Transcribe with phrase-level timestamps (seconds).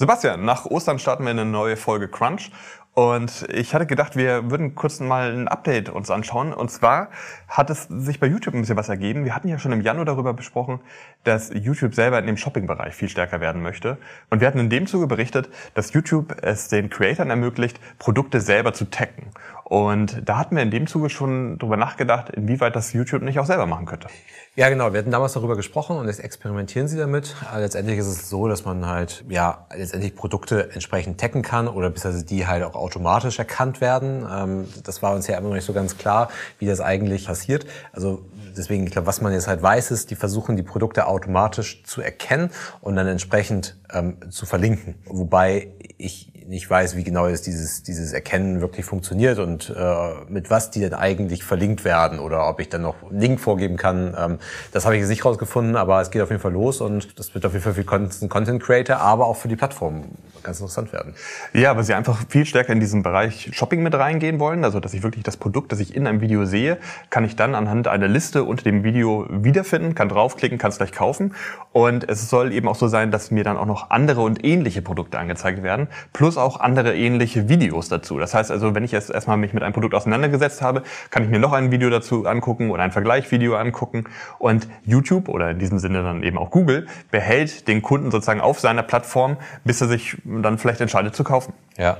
[0.00, 2.50] Sebastian, nach Ostern starten wir eine neue Folge Crunch
[2.94, 6.54] und ich hatte gedacht, wir würden kurz mal ein Update uns anschauen.
[6.54, 7.10] Und zwar
[7.48, 9.26] hat es sich bei YouTube ein bisschen was ergeben.
[9.26, 10.80] Wir hatten ja schon im Januar darüber besprochen,
[11.24, 13.98] dass YouTube selber in dem Shopping-Bereich viel stärker werden möchte.
[14.30, 18.72] Und wir hatten in dem Zuge berichtet, dass YouTube es den Creatoren ermöglicht, Produkte selber
[18.72, 19.30] zu taggen.
[19.64, 23.46] Und da hatten wir in dem Zuge schon drüber nachgedacht, inwieweit das YouTube nicht auch
[23.46, 24.08] selber machen könnte.
[24.56, 24.92] Ja, genau.
[24.92, 27.36] Wir hatten damals darüber gesprochen und jetzt experimentieren sie damit.
[27.48, 31.88] Aber letztendlich ist es so, dass man halt, ja, letztendlich Produkte entsprechend taggen kann oder
[31.88, 34.26] beziehungsweise die halt auch automatisch erkannt werden.
[34.28, 37.64] Ähm, das war uns ja immer noch nicht so ganz klar, wie das eigentlich passiert.
[37.92, 38.24] Also
[38.56, 42.00] deswegen, ich glaube, was man jetzt halt weiß, ist, die versuchen die Produkte automatisch zu
[42.00, 44.96] erkennen und dann entsprechend ähm, zu verlinken.
[45.06, 50.50] Wobei ich nicht weiß, wie genau jetzt dieses, dieses Erkennen wirklich funktioniert und äh, mit
[50.50, 54.14] was die denn eigentlich verlinkt werden oder ob ich dann noch einen Link vorgeben kann.
[54.18, 54.38] Ähm,
[54.72, 57.34] das habe ich jetzt nicht rausgefunden, aber es geht auf jeden Fall los und das
[57.34, 60.02] wird auf jeden Fall für Content Creator, aber auch für die Plattform
[60.42, 61.14] ganz interessant werden.
[61.52, 64.64] Ja, weil sie einfach viel stärker in diesen Bereich Shopping mit reingehen wollen.
[64.64, 66.78] Also, dass ich wirklich das Produkt, das ich in einem Video sehe,
[67.10, 70.92] kann ich dann anhand einer Liste unter dem Video wiederfinden, kann draufklicken, kann es gleich
[70.92, 71.34] kaufen.
[71.72, 74.82] Und es soll eben auch so sein, dass mir dann auch noch andere und ähnliche
[74.82, 78.18] Produkte angezeigt werden, plus auch andere ähnliche Videos dazu.
[78.18, 81.30] Das heißt also, wenn ich jetzt erstmal mich mit einem Produkt auseinandergesetzt habe, kann ich
[81.30, 84.04] mir noch ein Video dazu angucken oder ein Vergleichvideo angucken.
[84.38, 88.60] Und YouTube oder in diesem Sinne dann eben auch Google behält den Kunden sozusagen auf
[88.60, 91.52] seiner Plattform, bis er sich dann vielleicht entscheidet zu kaufen.
[91.76, 91.98] Ja.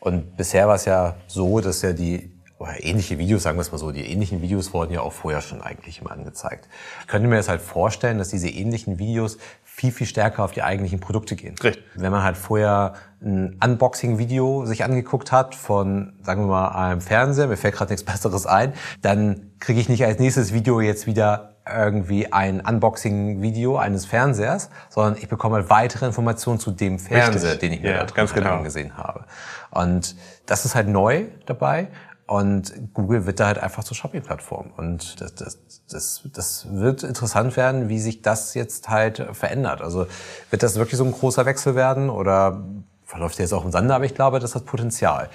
[0.00, 3.70] Und bisher war es ja so, dass ja die oder ähnliche Videos, sagen wir es
[3.70, 6.68] mal so, die ähnlichen Videos wurden ja auch vorher schon eigentlich immer angezeigt.
[7.02, 10.62] Ich könnte mir jetzt halt vorstellen, dass diese ähnlichen Videos viel, viel stärker auf die
[10.62, 11.54] eigentlichen Produkte gehen.
[11.62, 11.84] Richtig.
[11.94, 17.46] Wenn man halt vorher ein Unboxing-Video sich angeguckt hat von, sagen wir mal, einem Fernseher,
[17.46, 21.56] mir fällt gerade nichts Besseres ein, dann kriege ich nicht als nächstes Video jetzt wieder
[21.68, 27.58] irgendwie ein Unboxing-Video eines Fernsehers, sondern ich bekomme halt weitere Informationen zu dem Fernseher, Richtig.
[27.58, 28.54] den ich mir ja, ganz genau.
[28.54, 29.24] angesehen habe.
[29.70, 30.14] Und
[30.46, 31.88] das ist halt neu dabei.
[32.28, 34.72] Und Google wird da halt einfach zur Shopping-Plattform.
[34.76, 39.80] Und das, das, das, das wird interessant werden, wie sich das jetzt halt verändert.
[39.80, 40.06] Also
[40.50, 42.64] wird das wirklich so ein großer Wechsel werden oder
[43.06, 45.30] verläuft jetzt auch im Sande, aber ich glaube, das hat Potenzial.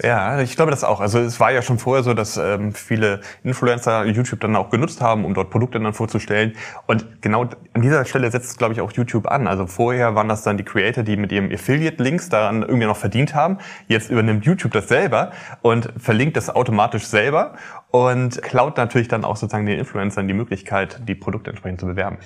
[0.00, 1.00] Ja, ich glaube das auch.
[1.00, 5.00] Also es war ja schon vorher so, dass ähm, viele Influencer YouTube dann auch genutzt
[5.00, 6.54] haben, um dort Produkte dann vorzustellen.
[6.86, 9.48] Und genau an dieser Stelle setzt es, glaube ich, auch YouTube an.
[9.48, 13.34] Also vorher waren das dann die Creator, die mit ihrem Affiliate-Links daran irgendwie noch verdient
[13.34, 13.58] haben.
[13.88, 15.32] Jetzt übernimmt YouTube das selber
[15.62, 17.54] und verlinkt das automatisch selber
[17.90, 22.18] und klaut natürlich dann auch sozusagen den Influencern die Möglichkeit, die Produkte entsprechend zu bewerben.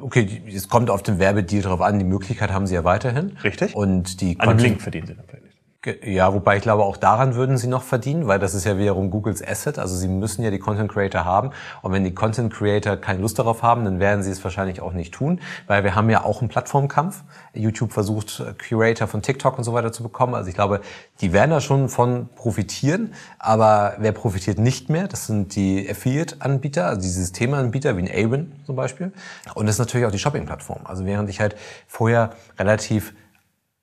[0.00, 1.98] Okay, es kommt auf den Werbedeal drauf an.
[1.98, 3.36] Die Möglichkeit haben sie ja weiterhin.
[3.42, 3.74] Richtig.
[3.74, 5.47] Und die An dem Link verdienen sie nicht.
[5.86, 9.10] Ja, wobei ich glaube, auch daran würden sie noch verdienen, weil das ist ja wiederum
[9.10, 9.78] Googles Asset.
[9.78, 11.50] Also sie müssen ja die Content Creator haben.
[11.82, 14.92] Und wenn die Content Creator keine Lust darauf haben, dann werden sie es wahrscheinlich auch
[14.92, 17.22] nicht tun, weil wir haben ja auch einen Plattformkampf.
[17.54, 20.34] YouTube versucht, Curator von TikTok und so weiter zu bekommen.
[20.34, 20.80] Also ich glaube,
[21.20, 23.14] die werden da schon von profitieren.
[23.38, 25.06] Aber wer profitiert nicht mehr?
[25.06, 29.12] Das sind die Affiliate-Anbieter, also die Systemanbieter wie ein Avon zum Beispiel.
[29.54, 30.80] Und das ist natürlich auch die Shopping-Plattform.
[30.86, 31.54] Also während ich halt
[31.86, 33.14] vorher relativ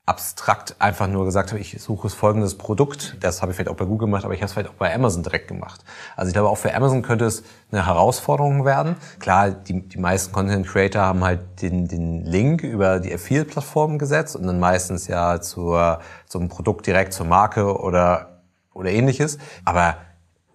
[0.07, 3.17] abstrakt einfach nur gesagt habe, ich suche folgendes Produkt.
[3.21, 4.93] Das habe ich vielleicht auch bei Google gemacht, aber ich habe es vielleicht auch bei
[4.93, 5.81] Amazon direkt gemacht.
[6.15, 8.97] Also ich glaube, auch für Amazon könnte es eine Herausforderung werden.
[9.19, 14.35] Klar, die, die meisten Content Creator haben halt den, den Link über die Affiliate-Plattform gesetzt
[14.35, 18.41] und dann meistens ja zur, zum Produkt direkt zur Marke oder,
[18.73, 19.39] oder ähnliches.
[19.63, 19.97] Aber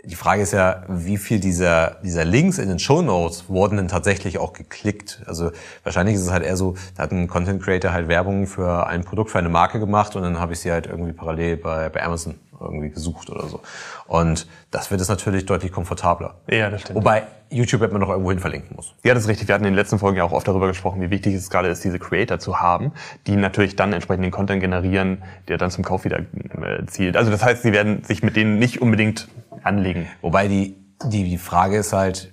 [0.05, 3.89] die Frage ist ja, wie viel dieser, dieser Links in den Show Notes wurden denn
[3.89, 5.23] tatsächlich auch geklickt?
[5.27, 5.51] Also
[5.85, 9.05] wahrscheinlich ist es halt eher so, da hat ein Content Creator halt Werbung für ein
[9.05, 12.03] Produkt, für eine Marke gemacht und dann habe ich sie halt irgendwie parallel bei, bei
[12.03, 13.61] Amazon irgendwie gesucht oder so.
[14.07, 16.35] Und das wird es natürlich deutlich komfortabler.
[16.49, 16.97] Ja, das stimmt.
[16.97, 18.95] Wobei YouTube immer noch irgendwo hin verlinken muss.
[19.03, 19.49] Ja, das ist richtig.
[19.49, 21.69] Wir hatten in den letzten Folgen ja auch oft darüber gesprochen, wie wichtig es gerade
[21.69, 22.93] ist, diese Creator zu haben,
[23.27, 27.17] die natürlich dann entsprechend den Content generieren, der dann zum Kauf wieder äh, zielt.
[27.17, 29.29] Also das heißt, sie werden sich mit denen nicht unbedingt
[29.63, 30.07] anlegen.
[30.21, 30.77] Wobei die,
[31.07, 32.33] die, die Frage ist halt,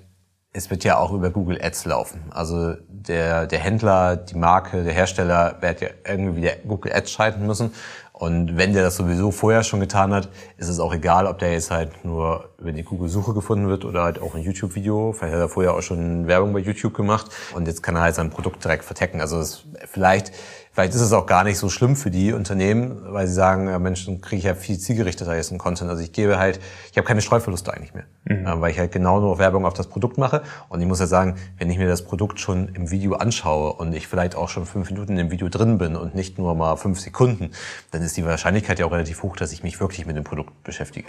[0.53, 2.21] es wird ja auch über Google Ads laufen.
[2.31, 7.45] Also der, der Händler, die Marke, der Hersteller wird ja irgendwie wieder Google Ads schalten
[7.45, 7.73] müssen.
[8.11, 11.51] Und wenn der das sowieso vorher schon getan hat, ist es auch egal, ob der
[11.51, 15.13] jetzt halt nur wenn die Google-Suche gefunden wird oder halt auch ein YouTube-Video.
[15.13, 18.15] Vielleicht hat er vorher auch schon Werbung bei YouTube gemacht und jetzt kann er halt
[18.15, 19.21] sein Produkt direkt vertecken.
[19.21, 20.31] Also es, vielleicht
[20.77, 23.79] Vielleicht ist es auch gar nicht so schlimm für die Unternehmen, weil sie sagen, ja,
[23.79, 25.89] Mensch, dann kriege ich ja viel zielgerichteter jetzt einen Content.
[25.89, 26.59] Also ich gebe halt,
[26.91, 28.45] ich habe keine Streuverluste eigentlich mehr, mhm.
[28.45, 30.43] äh, weil ich halt genau nur Werbung auf das Produkt mache.
[30.69, 33.91] Und ich muss ja sagen, wenn ich mir das Produkt schon im Video anschaue und
[33.95, 36.99] ich vielleicht auch schon fünf Minuten im Video drin bin und nicht nur mal fünf
[36.99, 37.53] Sekunden,
[37.89, 40.63] dann ist die Wahrscheinlichkeit ja auch relativ hoch, dass ich mich wirklich mit dem Produkt
[40.63, 41.07] beschäftige.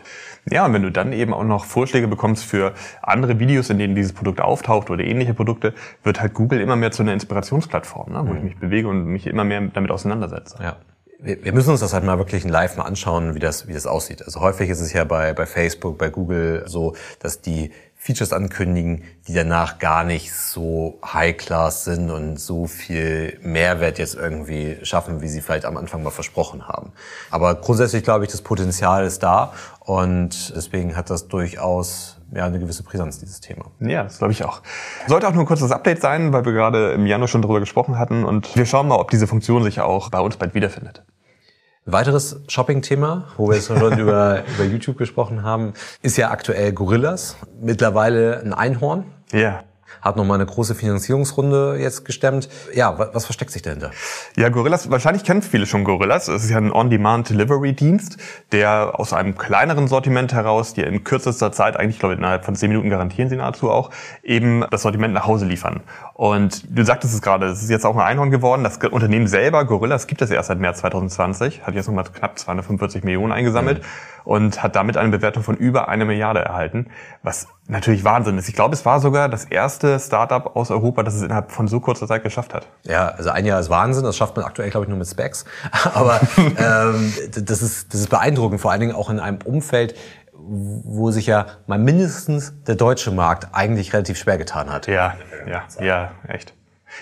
[0.51, 3.95] Ja, und wenn du dann eben auch noch Vorschläge bekommst für andere Videos, in denen
[3.95, 8.21] dieses Produkt auftaucht oder ähnliche Produkte, wird halt Google immer mehr zu einer Inspirationsplattform, ne,
[8.27, 8.37] wo mhm.
[8.37, 10.59] ich mich bewege und mich immer mehr damit auseinandersetze.
[10.63, 10.77] Ja.
[11.21, 13.89] Wir müssen uns das halt mal wirklich in live mal anschauen, wie das, wie das
[13.89, 14.23] aussieht.
[14.25, 17.73] Also häufig ist es ja bei, bei Facebook, bei Google so, dass die
[18.09, 24.79] Features ankündigen, die danach gar nicht so high-class sind und so viel Mehrwert jetzt irgendwie
[24.83, 26.93] schaffen, wie sie vielleicht am Anfang mal versprochen haben.
[27.31, 32.59] Aber grundsätzlich glaube ich, das Potenzial ist da und deswegen hat das durchaus ja, eine
[32.59, 33.67] gewisse Brisanz, dieses Thema.
[33.81, 34.63] Ja, das glaube ich auch.
[35.07, 37.99] Sollte auch nur ein kurzes Update sein, weil wir gerade im Januar schon darüber gesprochen
[37.99, 41.03] hatten und wir schauen mal, ob diese Funktion sich auch bei uns bald wiederfindet.
[41.89, 46.75] Ein weiteres Shopping-Thema, wo wir jetzt schon über, über YouTube gesprochen haben, ist ja aktuell
[46.75, 47.39] Gorillas.
[47.63, 49.07] Mittlerweile ein Einhorn.
[49.33, 49.65] Ja
[50.01, 52.49] hat nochmal eine große Finanzierungsrunde jetzt gestemmt.
[52.75, 53.91] Ja, was, was versteckt sich dahinter?
[54.37, 56.29] Ja, Gorillas, wahrscheinlich kennen viele schon Gorillas.
[56.29, 58.17] Es ist ja ein On-Demand-Delivery-Dienst,
[58.53, 62.55] der aus einem kleineren Sortiment heraus, die in kürzester Zeit, eigentlich glaube ich innerhalb von
[62.55, 63.91] zehn Minuten garantieren sie nahezu auch,
[64.23, 65.81] eben das Sortiment nach Hause liefern.
[66.15, 68.65] Und du sagtest es gerade, es ist jetzt auch ein Einhorn geworden.
[68.65, 73.05] Das Unternehmen selber, Gorillas, gibt es erst seit März 2020, hat jetzt nochmal knapp 245
[73.05, 73.83] Millionen eingesammelt.
[73.83, 76.89] Mhm und hat damit eine Bewertung von über eine Milliarde erhalten,
[77.23, 78.49] was natürlich Wahnsinn ist.
[78.49, 81.81] Ich glaube, es war sogar das erste Startup aus Europa, das es innerhalb von so
[81.81, 82.67] kurzer Zeit geschafft hat.
[82.85, 85.45] Ja, also ein Jahr ist Wahnsinn, das schafft man aktuell, glaube ich, nur mit Specs.
[85.95, 89.95] Aber ähm, das, ist, das ist beeindruckend, vor allen Dingen auch in einem Umfeld,
[90.33, 94.87] wo sich ja mal mindestens der deutsche Markt eigentlich relativ schwer getan hat.
[94.87, 95.15] Ja,
[95.47, 96.55] ja, ja, echt.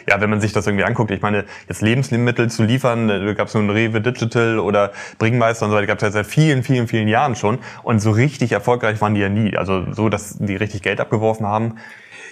[0.09, 3.49] Ja, wenn man sich das irgendwie anguckt, ich meine, jetzt Lebensmittel zu liefern, da gab
[3.49, 6.63] es nur ein Rewe Digital oder Bringmeister und so weiter, gab es ja seit vielen,
[6.63, 7.59] vielen, vielen Jahren schon.
[7.83, 9.57] Und so richtig erfolgreich waren die ja nie.
[9.57, 11.77] Also so, dass die richtig Geld abgeworfen haben.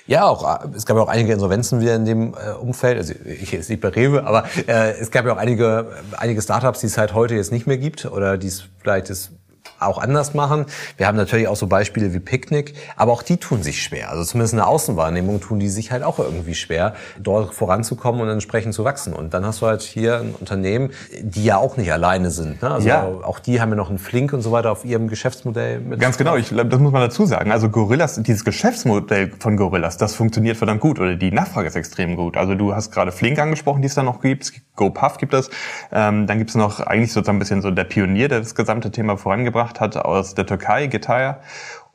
[0.06, 2.98] Ja, auch es gab ja auch einige Insolvenzen wieder in dem äh, Umfeld.
[2.98, 6.80] Also ich jetzt nicht bei Rewe, aber äh, es gab ja auch einige einige Startups,
[6.80, 9.32] die es halt heute jetzt nicht mehr gibt oder die es vielleicht ist
[9.80, 10.66] auch anders machen.
[10.96, 14.10] Wir haben natürlich auch so Beispiele wie Picknick, aber auch die tun sich schwer.
[14.10, 18.28] Also zumindest in der Außenwahrnehmung tun die sich halt auch irgendwie schwer, dort voranzukommen und
[18.28, 19.12] entsprechend zu wachsen.
[19.12, 20.90] Und dann hast du halt hier ein Unternehmen,
[21.20, 22.62] die ja auch nicht alleine sind.
[22.62, 22.70] Ne?
[22.70, 23.04] Also ja.
[23.04, 25.80] auch die haben ja noch einen Flink und so weiter auf ihrem Geschäftsmodell.
[25.80, 27.52] Mit Ganz genau, ich, das muss man dazu sagen.
[27.52, 32.16] Also Gorillas, dieses Geschäftsmodell von Gorillas, das funktioniert verdammt gut oder die Nachfrage ist extrem
[32.16, 32.36] gut.
[32.36, 34.52] Also du hast gerade Flink angesprochen, die es da noch gibt.
[34.76, 35.50] GoPuff gibt es.
[35.92, 38.90] Ähm, dann gibt es noch eigentlich sozusagen ein bisschen so der Pionier, der das gesamte
[38.90, 41.40] Thema vorangebracht hat aus der Türkei, Getaya.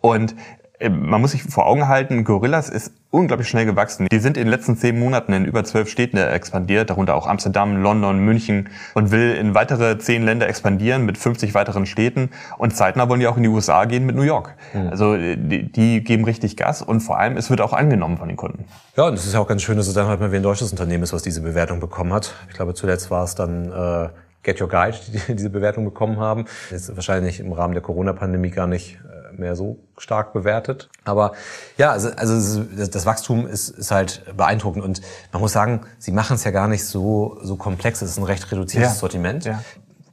[0.01, 0.35] Und
[0.79, 4.07] äh, man muss sich vor Augen halten, Gorillas ist unglaublich schnell gewachsen.
[4.11, 7.81] Die sind in den letzten zehn Monaten in über zwölf Städten expandiert, darunter auch Amsterdam,
[7.81, 12.29] London, München und will in weitere zehn Länder expandieren mit 50 weiteren Städten.
[12.57, 14.55] Und zeitnah wollen die auch in die USA gehen mit New York.
[14.73, 14.89] Mhm.
[14.89, 18.37] Also die, die, geben richtig Gas und vor allem es wird auch angenommen von den
[18.37, 18.65] Kunden.
[18.95, 20.43] Ja, und es ist ja auch ganz schön, dass es dann halt mal wie ein
[20.43, 22.33] deutsches Unternehmen ist, was diese Bewertung bekommen hat.
[22.49, 24.09] Ich glaube, zuletzt war es dann äh,
[24.43, 26.45] Get Your Guide, die diese Bewertung bekommen haben.
[26.71, 28.99] Ist wahrscheinlich im Rahmen der Corona-Pandemie gar nicht
[29.37, 30.89] mehr so stark bewertet.
[31.05, 31.33] Aber
[31.77, 35.01] ja, also, also das Wachstum ist, ist halt beeindruckend und
[35.31, 38.01] man muss sagen, sie machen es ja gar nicht so, so komplex.
[38.01, 38.95] Es ist ein recht reduziertes ja.
[38.95, 39.45] Sortiment.
[39.45, 39.63] Ja.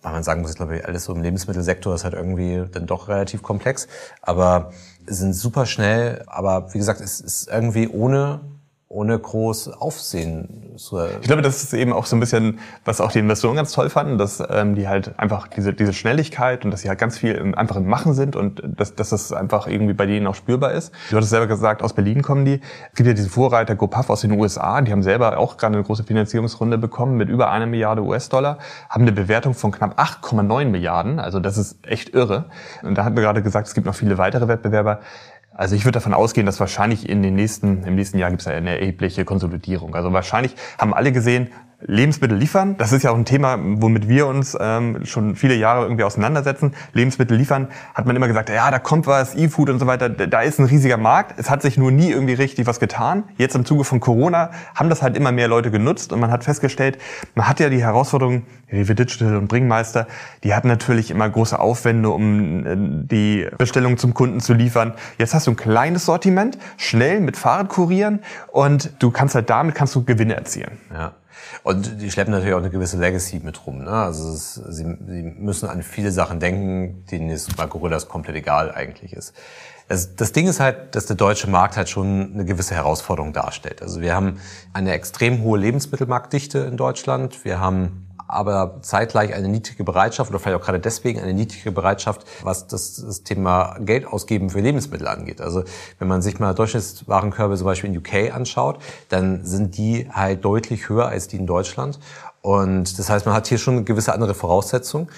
[0.03, 3.09] Weil man sagen muss, ich glaube, alles so im Lebensmittelsektor ist halt irgendwie dann doch
[3.09, 3.89] relativ komplex.
[4.23, 4.71] Aber
[5.07, 6.23] sind super schnell.
[6.27, 8.41] Aber wie gesagt, es ist irgendwie ohne
[8.97, 13.13] ohne groß Aufsehen zu Ich glaube, das ist eben auch so ein bisschen, was auch
[13.13, 16.81] die Investoren ganz toll fanden, dass ähm, die halt einfach diese, diese Schnelligkeit und dass
[16.81, 19.93] sie halt ganz viel im, einfach im Machen sind und dass, dass das einfach irgendwie
[19.93, 20.93] bei denen auch spürbar ist.
[21.11, 22.61] Du hattest selber gesagt, aus Berlin kommen die.
[22.91, 25.85] Es gibt ja diese Vorreiter GoPuff aus den USA, die haben selber auch gerade eine
[25.85, 28.57] große Finanzierungsrunde bekommen mit über einer Milliarde US-Dollar,
[28.89, 32.47] haben eine Bewertung von knapp 8,9 Milliarden, also das ist echt irre.
[32.83, 35.01] Und da hatten wir gerade gesagt, es gibt noch viele weitere Wettbewerber.
[35.57, 38.47] Also ich würde davon ausgehen, dass wahrscheinlich in den nächsten, im nächsten Jahr gibt es
[38.49, 39.95] eine erhebliche Konsolidierung.
[39.95, 41.49] Also wahrscheinlich haben alle gesehen,
[41.81, 42.77] Lebensmittel liefern.
[42.79, 46.75] Das ist ja auch ein Thema, womit wir uns ähm, schon viele Jahre irgendwie auseinandersetzen.
[46.95, 50.41] Lebensmittel liefern hat man immer gesagt, ja, da kommt was, E-Food und so weiter, da
[50.41, 51.39] ist ein riesiger Markt.
[51.39, 53.25] Es hat sich nur nie irgendwie richtig was getan.
[53.37, 56.45] Jetzt im Zuge von Corona haben das halt immer mehr Leute genutzt und man hat
[56.45, 56.97] festgestellt,
[57.35, 60.07] man hat ja die Herausforderung, Rewe Digital und Bringmeister,
[60.45, 62.75] die hatten natürlich immer große Aufwände, um äh,
[63.07, 64.95] die Bestellung zum Kunden zu liefern.
[65.19, 69.75] Jetzt hast du ein kleines Sortiment, schnell mit Fahrrad kurieren und du kannst halt damit
[69.75, 70.79] kannst du Gewinne erzielen.
[70.93, 71.13] Ja.
[71.63, 73.85] Und die schleppen natürlich auch eine gewisse Legacy mit rum.
[73.85, 73.91] Ne?
[73.91, 78.73] Also es, sie, sie müssen an viele Sachen denken, denen ist bei Gorillas komplett egal
[78.73, 79.35] eigentlich ist.
[79.89, 83.83] Das, das Ding ist halt, dass der deutsche Markt halt schon eine gewisse Herausforderung darstellt.
[83.83, 84.41] Also wir haben
[84.73, 87.45] eine extrem hohe Lebensmittelmarktdichte in Deutschland.
[87.45, 92.27] Wir haben aber zeitgleich eine niedrige Bereitschaft oder vielleicht auch gerade deswegen eine niedrige Bereitschaft,
[92.43, 95.41] was das, das Thema Geld ausgeben für Lebensmittel angeht.
[95.41, 95.65] Also
[95.99, 98.79] wenn man sich mal Durchschnittswarenkörbe zum Beispiel in UK anschaut,
[99.09, 101.99] dann sind die halt deutlich höher als die in Deutschland.
[102.47, 105.09] Und das heißt, man hat hier schon eine gewisse andere Voraussetzung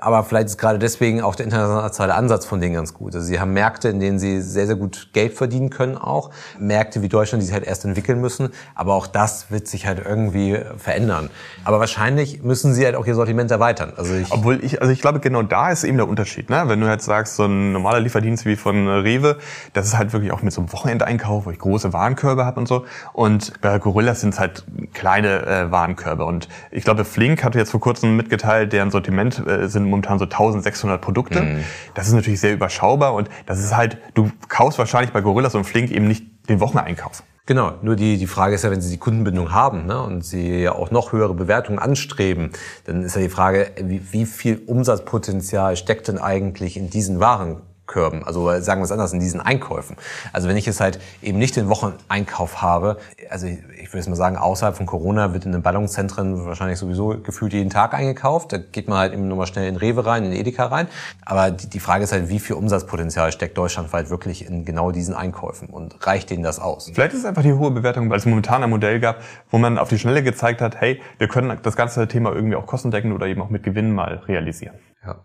[0.00, 3.14] aber vielleicht ist gerade deswegen auch der internationale Ansatz von denen ganz gut.
[3.14, 6.30] Also sie haben Märkte, in denen sie sehr, sehr gut Geld verdienen können auch.
[6.58, 8.50] Märkte wie Deutschland, die sich halt erst entwickeln müssen.
[8.74, 11.30] Aber auch das wird sich halt irgendwie verändern.
[11.64, 13.92] Aber wahrscheinlich müssen sie halt auch ihr Sortiment erweitern.
[13.96, 16.50] Also ich Obwohl ich, also ich glaube, genau da ist eben der Unterschied.
[16.50, 16.64] Ne?
[16.66, 19.38] Wenn du jetzt sagst, so ein normaler Lieferdienst wie von Rewe,
[19.74, 22.66] das ist halt wirklich auch mit so einem Wochenendeinkauf, wo ich große Warenkörbe habe und
[22.66, 22.84] so.
[23.12, 26.24] Und bei Gorillas sind es halt kleine äh, Warenkörbe.
[26.24, 30.24] Und ich glaube, Flink hatte jetzt vor kurzem mitgeteilt, deren Sortiment äh, sind momentan so
[30.24, 31.42] 1600 Produkte.
[31.42, 31.64] Mhm.
[31.94, 35.64] Das ist natürlich sehr überschaubar und das ist halt, du kaufst wahrscheinlich bei Gorillas und
[35.64, 37.22] Flink eben nicht den Wocheneinkauf.
[37.44, 40.62] Genau, nur die, die Frage ist ja, wenn Sie die Kundenbindung haben ne, und Sie
[40.62, 42.50] ja auch noch höhere Bewertungen anstreben,
[42.84, 47.62] dann ist ja die Frage, wie, wie viel Umsatzpotenzial steckt denn eigentlich in diesen Waren?
[47.92, 49.96] Körben, also sagen wir es anders, in diesen Einkäufen.
[50.32, 52.96] Also wenn ich jetzt halt eben nicht den Wocheneinkauf habe,
[53.28, 56.78] also ich, ich würde jetzt mal sagen, außerhalb von Corona wird in den Ballungszentren wahrscheinlich
[56.78, 58.52] sowieso gefühlt jeden Tag eingekauft.
[58.52, 60.88] Da geht man halt eben nochmal schnell in Rewe rein, in Edeka rein.
[61.26, 65.14] Aber die, die Frage ist halt, wie viel Umsatzpotenzial steckt deutschlandweit wirklich in genau diesen
[65.14, 66.90] Einkäufen und reicht denen das aus?
[66.94, 69.20] Vielleicht ist es einfach die hohe Bewertung, weil es momentan ein Modell gab,
[69.50, 72.66] wo man auf die Schnelle gezeigt hat, hey, wir können das ganze Thema irgendwie auch
[72.66, 74.76] kostendeckend oder eben auch mit Gewinn mal realisieren.
[75.04, 75.16] Ja.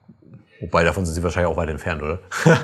[0.59, 2.19] Wobei davon sind sie wahrscheinlich auch weit entfernt, oder?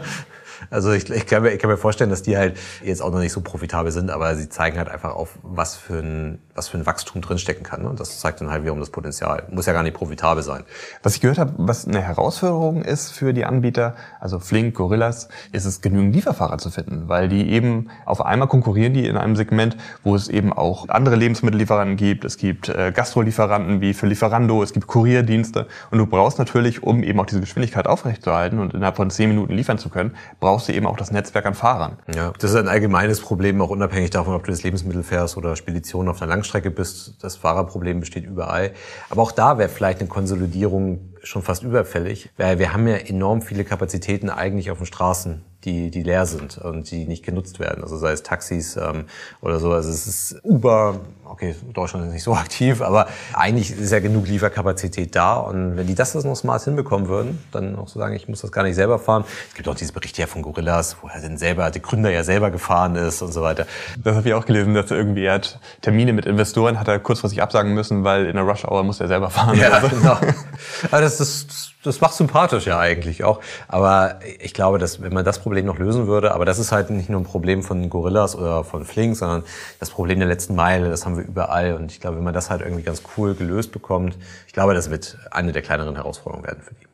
[0.70, 3.20] Also ich, ich, kann mir, ich kann mir vorstellen, dass die halt jetzt auch noch
[3.20, 6.78] nicht so profitabel sind, aber sie zeigen halt einfach auf, was für ein, was für
[6.78, 7.84] ein Wachstum drinstecken kann.
[7.84, 7.90] Ne?
[7.90, 9.44] Und das zeigt dann halt wiederum das Potenzial.
[9.50, 10.64] Muss ja gar nicht profitabel sein.
[11.02, 15.66] Was ich gehört habe, was eine Herausforderung ist für die Anbieter, also Flink, Gorillas, ist
[15.66, 19.78] es genügend Lieferfahrer zu finden, weil die eben auf einmal konkurrieren die in einem Segment,
[20.04, 22.24] wo es eben auch andere Lebensmittellieferanten gibt.
[22.26, 27.04] Es gibt äh, Gastrolieferanten wie für Lieferando, es gibt Kurierdienste und du brauchst natürlich, um
[27.04, 30.74] eben auch diese Geschwindigkeit aufrechtzuerhalten und innerhalb von zehn Minuten liefern zu können, brauchst du
[30.74, 31.98] eben auch das Netzwerk an Fahrern.
[32.14, 35.56] Ja, das ist ein allgemeines Problem, auch unabhängig davon, ob du das Lebensmittel fährst oder
[35.56, 37.24] Spedition auf einer Langstrecke bist.
[37.24, 38.72] Das Fahrerproblem besteht überall.
[39.10, 43.42] Aber auch da wäre vielleicht eine Konsolidierung schon fast überfällig, weil wir haben ja enorm
[43.42, 47.84] viele Kapazitäten eigentlich auf den Straßen die, die leer sind und die nicht genutzt werden.
[47.84, 49.06] Also sei es Taxis ähm,
[49.42, 49.72] oder so.
[49.72, 54.28] Also es ist Uber, okay, Deutschland ist nicht so aktiv, aber eigentlich ist ja genug
[54.28, 55.36] Lieferkapazität da.
[55.36, 58.52] Und wenn die das noch smart hinbekommen würden, dann auch so sagen, ich muss das
[58.52, 59.26] gar nicht selber fahren.
[59.50, 62.24] Es gibt auch diese Berichte ja von Gorillas, wo er denn selber, der Gründer ja
[62.24, 63.66] selber gefahren ist und so weiter.
[64.04, 67.00] Das habe ich auch gelesen, dass er irgendwie er hat Termine mit Investoren, hat er
[67.00, 69.58] kurzfristig absagen müssen, weil in der Rush Hour muss er selber fahren.
[69.58, 69.88] Ja, so.
[69.88, 70.18] genau.
[70.92, 73.40] Aber das, das, das macht sympathisch ja eigentlich auch.
[73.68, 76.90] Aber ich glaube, dass wenn man das Problem noch lösen würde, aber das ist halt
[76.90, 79.44] nicht nur ein Problem von Gorillas oder von Flink, sondern
[79.80, 81.74] das Problem der letzten Meile, das haben wir überall.
[81.76, 84.90] Und ich glaube, wenn man das halt irgendwie ganz cool gelöst bekommt, ich glaube, das
[84.90, 86.88] wird eine der kleineren Herausforderungen werden für die.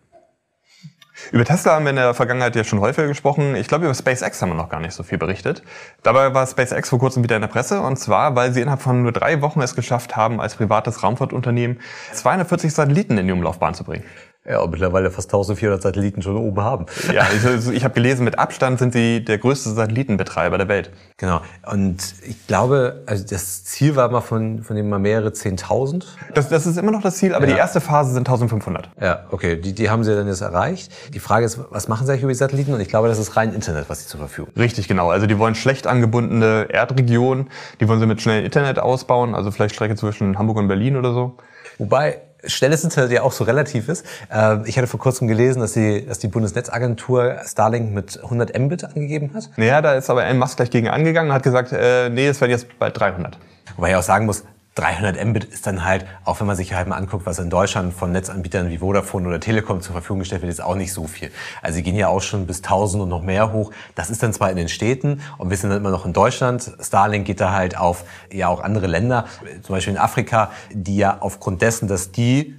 [1.31, 3.55] Über Tesla haben wir in der Vergangenheit ja schon häufiger gesprochen.
[3.55, 5.63] Ich glaube, über SpaceX haben wir noch gar nicht so viel berichtet.
[6.01, 9.03] Dabei war SpaceX vor kurzem wieder in der Presse und zwar, weil sie innerhalb von
[9.03, 11.81] nur drei Wochen es geschafft haben, als privates Raumfahrtunternehmen
[12.13, 14.05] 240 Satelliten in die Umlaufbahn zu bringen.
[14.45, 16.85] Ja, mittlerweile fast 1400 Satelliten schon oben haben.
[17.13, 20.91] Ja, also ich habe gelesen, mit Abstand sind sie der größte Satellitenbetreiber der Welt.
[21.17, 21.41] Genau.
[21.69, 26.05] Und ich glaube, also das Ziel war mal von, von dem mal mehrere 10.000.
[26.33, 27.53] Das, das ist immer noch das Ziel, aber ja.
[27.53, 28.91] die erste Phase sind 1500.
[29.01, 29.57] Ja, okay.
[29.57, 30.91] Die, die haben sie dann jetzt erreicht.
[31.13, 32.73] Die Frage ist, was machen sie eigentlich über die Satelliten?
[32.73, 35.09] Und ich glaube, das ist rein Internet, was sie zur Verfügung Richtig, genau.
[35.09, 37.49] Also die wollen schlecht angebundene Erdregionen,
[37.81, 41.13] die wollen sie mit schnellem Internet ausbauen, also vielleicht Strecke zwischen Hamburg und Berlin oder
[41.13, 41.37] so.
[41.77, 44.05] Wobei, schnelles Internet ja auch so relativ ist.
[44.31, 48.83] Ähm, ich hatte vor kurzem gelesen, dass die, dass die Bundesnetzagentur Starlink mit 100 Mbit
[48.85, 49.49] angegeben hat.
[49.57, 52.39] Naja, da ist aber Elon Musk gleich gegen angegangen und hat gesagt, äh, nee, es
[52.41, 53.37] werden jetzt bald 300.
[53.75, 54.43] Wobei ich auch sagen muss,
[54.79, 57.93] 300 Mbit ist dann halt, auch wenn man sich halt mal anguckt, was in Deutschland
[57.93, 61.31] von Netzanbietern wie Vodafone oder Telekom zur Verfügung gestellt wird, ist auch nicht so viel.
[61.61, 63.71] Also sie gehen ja auch schon bis 1000 und noch mehr hoch.
[63.95, 66.71] Das ist dann zwar in den Städten und wir sind dann immer noch in Deutschland.
[66.79, 69.25] Starlink geht da halt auf ja auch andere Länder,
[69.63, 72.55] zum Beispiel in Afrika, die ja aufgrund dessen, dass die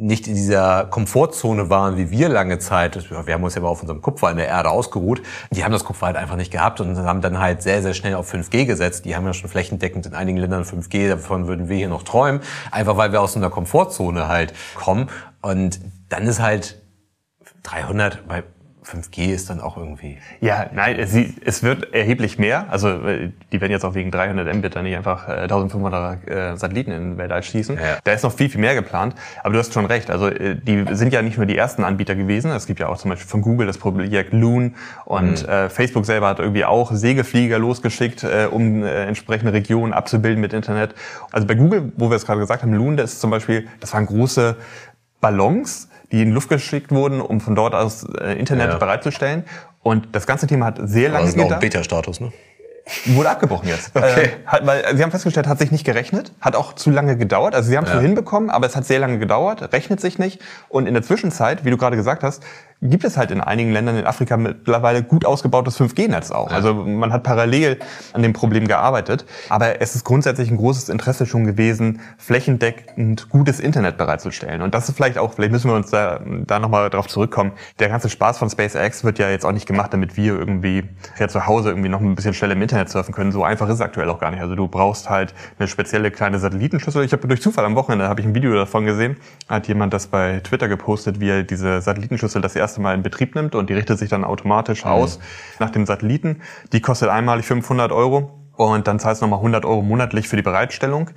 [0.00, 3.10] nicht in dieser Komfortzone waren wie wir lange Zeit.
[3.10, 5.22] Wir haben uns ja mal auf unserem Kupfer in der Erde ausgeruht.
[5.50, 8.14] Die haben das Kupfer halt einfach nicht gehabt und haben dann halt sehr, sehr schnell
[8.14, 9.04] auf 5G gesetzt.
[9.04, 12.40] Die haben ja schon flächendeckend in einigen Ländern 5G, davon würden wir hier noch träumen.
[12.70, 15.08] Einfach weil wir aus einer Komfortzone halt kommen.
[15.42, 16.80] Und dann ist halt
[17.64, 18.44] 300, weil
[18.88, 20.18] 5G ist dann auch irgendwie.
[20.40, 21.14] Ja, nein, es,
[21.44, 22.66] es wird erheblich mehr.
[22.70, 26.56] Also äh, die werden jetzt auch wegen 300 Mbit dann nicht einfach äh, 1500 äh,
[26.56, 27.76] Satelliten in den Weltall schießen.
[27.76, 27.98] Ja.
[28.02, 29.14] Da ist noch viel, viel mehr geplant.
[29.42, 30.10] Aber du hast schon recht.
[30.10, 32.50] Also äh, die sind ja nicht nur die ersten Anbieter gewesen.
[32.50, 35.48] Es gibt ja auch zum Beispiel von Google das Projekt Loon und mhm.
[35.48, 40.54] äh, Facebook selber hat irgendwie auch Segelflieger losgeschickt, äh, um äh, entsprechende Regionen abzubilden mit
[40.54, 40.94] Internet.
[41.30, 43.92] Also bei Google, wo wir es gerade gesagt haben, Loon, das ist zum Beispiel, das
[43.92, 44.56] waren große
[45.20, 48.78] Ballons, die in Luft geschickt wurden, um von dort aus äh, Internet ja.
[48.78, 49.44] bereitzustellen.
[49.82, 51.50] Und das ganze Thema hat sehr lange gedauert.
[51.50, 52.32] Das ist Beta-Status, ne?
[53.06, 53.92] Wurde abgebrochen jetzt.
[53.98, 54.24] Okay.
[54.24, 57.54] Äh, hat, weil Sie haben festgestellt, hat sich nicht gerechnet, hat auch zu lange gedauert.
[57.54, 58.00] Also Sie haben es ja.
[58.00, 60.40] hinbekommen, aber es hat sehr lange gedauert, rechnet sich nicht.
[60.68, 62.42] Und in der Zwischenzeit, wie du gerade gesagt hast,
[62.80, 66.52] gibt es halt in einigen Ländern in Afrika mittlerweile gut ausgebautes 5G-Netz auch.
[66.52, 67.78] Also man hat parallel
[68.12, 69.26] an dem Problem gearbeitet.
[69.48, 74.62] Aber es ist grundsätzlich ein großes Interesse schon gewesen, flächendeckend gutes Internet bereitzustellen.
[74.62, 77.52] Und das ist vielleicht auch, vielleicht müssen wir uns da, da nochmal drauf zurückkommen.
[77.80, 80.84] Der ganze Spaß von SpaceX wird ja jetzt auch nicht gemacht, damit wir irgendwie
[81.18, 83.32] ja zu Hause irgendwie noch ein bisschen schneller im Internet surfen können.
[83.32, 84.40] So einfach ist es aktuell auch gar nicht.
[84.40, 87.04] Also du brauchst halt eine spezielle kleine Satellitenschüssel.
[87.04, 89.16] Ich habe durch Zufall am Wochenende habe ich ein Video davon gesehen.
[89.48, 93.02] Hat jemand das bei Twitter gepostet, wie er diese Satellitenschüssel das erste erste Mal in
[93.02, 94.90] Betrieb nimmt und die richtet sich dann automatisch mhm.
[94.90, 95.18] aus
[95.58, 96.42] nach dem Satelliten.
[96.72, 100.42] Die kostet einmalig 500 Euro und dann zahlst du nochmal 100 Euro monatlich für die
[100.42, 101.10] Bereitstellung.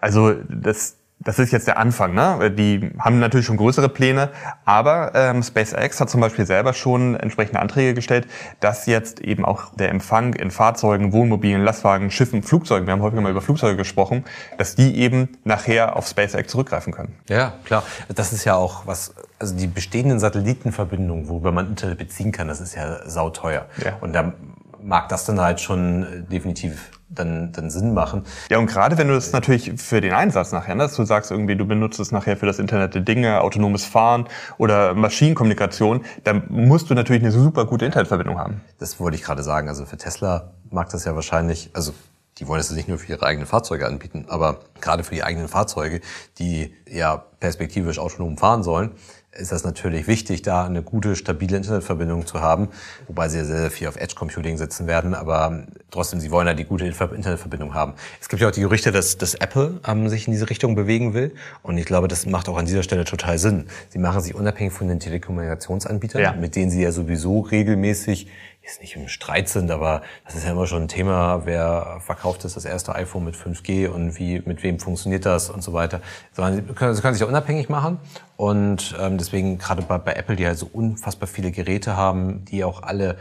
[0.00, 2.14] Also das das ist jetzt der Anfang.
[2.14, 2.50] Ne?
[2.50, 4.30] Die haben natürlich schon größere Pläne,
[4.64, 8.28] aber ähm, SpaceX hat zum Beispiel selber schon entsprechende Anträge gestellt,
[8.60, 13.22] dass jetzt eben auch der Empfang in Fahrzeugen, Wohnmobilen, Lastwagen, Schiffen, Flugzeugen, wir haben häufiger
[13.22, 14.24] mal über Flugzeuge gesprochen,
[14.58, 17.16] dass die eben nachher auf SpaceX zurückgreifen können.
[17.28, 17.82] Ja, klar.
[18.14, 22.60] Das ist ja auch was, also die bestehenden Satellitenverbindungen, worüber man Internet beziehen kann, das
[22.60, 23.66] ist ja sauteuer.
[23.82, 23.96] Ja.
[24.00, 24.34] Und da
[24.82, 28.24] mag das dann halt schon definitiv dann, dann Sinn machen.
[28.50, 31.30] Ja, und gerade wenn du das natürlich für den Einsatz nachher, ne, dass du sagst
[31.30, 34.26] irgendwie, du benutzt es nachher für das Internet der Dinge, autonomes Fahren
[34.58, 38.60] oder Maschinenkommunikation, dann musst du natürlich eine super gute Internetverbindung haben.
[38.78, 39.68] Das wollte ich gerade sagen.
[39.68, 41.92] Also für Tesla mag das ja wahrscheinlich, also
[42.38, 45.48] die wollen es nicht nur für ihre eigenen Fahrzeuge anbieten, aber gerade für die eigenen
[45.48, 46.00] Fahrzeuge,
[46.38, 48.90] die ja perspektivisch autonom fahren sollen,
[49.32, 52.68] ist das natürlich wichtig, da eine gute, stabile Internetverbindung zu haben,
[53.06, 56.54] wobei sie sehr, sehr viel auf Edge Computing setzen werden, aber trotzdem, sie wollen da
[56.54, 57.94] die gute Internetverbindung haben.
[58.20, 61.14] Es gibt ja auch die Gerüchte, dass, dass Apple ähm, sich in diese Richtung bewegen
[61.14, 63.66] will und ich glaube, das macht auch an dieser Stelle total Sinn.
[63.88, 66.32] Sie machen sich unabhängig von den Telekommunikationsanbietern, ja.
[66.32, 68.28] mit denen sie ja sowieso regelmäßig
[68.66, 72.44] jetzt nicht im Streit sind, aber das ist ja immer schon ein Thema, wer verkauft
[72.44, 76.00] ist das erste iPhone mit 5G und wie, mit wem funktioniert das und so weiter.
[76.32, 76.42] Sie
[76.74, 77.98] können, sie können sich ja unabhängig machen
[78.36, 82.64] und ähm, deswegen gerade bei, bei Apple, die halt so unfassbar viele Geräte haben, die
[82.64, 83.16] auch alle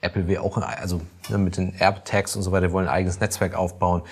[0.00, 3.54] Apple will auch, also ne, mit den AirTags und so weiter, wollen ein eigenes Netzwerk
[3.54, 4.02] aufbauen.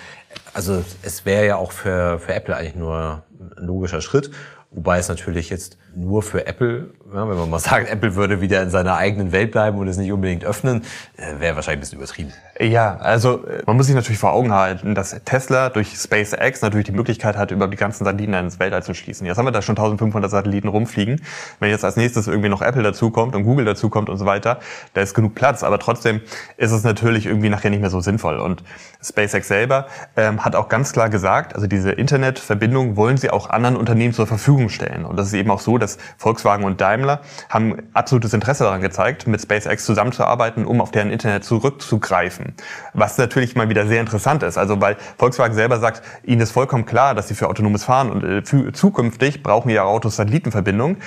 [0.53, 4.31] Also es wäre ja auch für, für Apple eigentlich nur ein logischer Schritt.
[4.71, 8.61] Wobei es natürlich jetzt nur für Apple, ja, wenn man mal sagt, Apple würde wieder
[8.61, 10.83] in seiner eigenen Welt bleiben und es nicht unbedingt öffnen,
[11.15, 12.33] äh, wäre wahrscheinlich ein bisschen übertrieben.
[12.57, 16.85] Ja, also äh, man muss sich natürlich vor Augen halten, dass Tesla durch SpaceX natürlich
[16.85, 19.27] die Möglichkeit hat, über die ganzen Satelliten ins Weltall zu schließen.
[19.27, 21.21] Jetzt haben wir da schon 1500 Satelliten rumfliegen.
[21.59, 24.59] Wenn jetzt als nächstes irgendwie noch Apple dazukommt und Google dazukommt und so weiter,
[24.93, 25.63] da ist genug Platz.
[25.63, 26.21] Aber trotzdem
[26.55, 28.39] ist es natürlich irgendwie nachher nicht mehr so sinnvoll.
[28.39, 28.63] Und
[29.03, 33.75] SpaceX selber ähm, hat auch ganz klar gesagt, also diese Internetverbindung wollen sie auch anderen
[33.75, 35.03] Unternehmen zur Verfügung stellen.
[35.03, 39.27] Und das ist eben auch so, dass Volkswagen und Daimler haben absolutes Interesse daran gezeigt,
[39.27, 42.44] mit SpaceX zusammenzuarbeiten, um auf deren Internet zurückzugreifen.
[42.93, 44.57] Was natürlich mal wieder sehr interessant ist.
[44.57, 48.23] Also weil Volkswagen selber sagt, ihnen ist vollkommen klar, dass sie für autonomes Fahren und
[48.23, 50.97] äh, zukünftig brauchen ihre Autos Satellitenverbindung.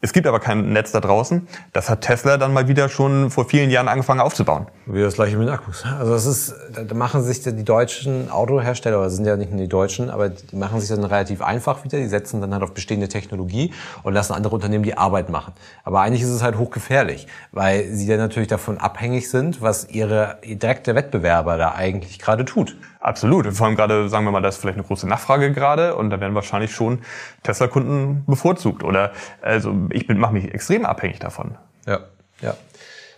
[0.00, 1.48] Es gibt aber kein Netz da draußen.
[1.72, 4.68] Das hat Tesla dann mal wieder schon vor vielen Jahren angefangen aufzubauen.
[4.86, 5.84] Wie das gleiche mit Akkus.
[5.84, 9.68] Also das ist, da machen sich die deutschen Autohersteller, oder sind ja nicht nur die
[9.68, 11.98] deutschen, aber die machen sich dann relativ einfach wieder.
[11.98, 13.72] Die setzen dann halt auf bestehende Technologie
[14.04, 15.52] und lassen andere Unternehmen die Arbeit machen.
[15.82, 20.38] Aber eigentlich ist es halt hochgefährlich, weil sie dann natürlich davon abhängig sind, was ihre
[20.44, 22.76] direkte Wettbewerber da eigentlich gerade tut.
[23.00, 23.46] Absolut.
[23.54, 26.20] Vor allem gerade, sagen wir mal, da ist vielleicht eine große Nachfrage gerade und da
[26.20, 27.00] werden wahrscheinlich schon
[27.42, 28.82] Tesla-Kunden bevorzugt.
[28.82, 31.56] Oder also ich mache mich extrem abhängig davon.
[31.86, 32.00] Ja,
[32.40, 32.54] ja.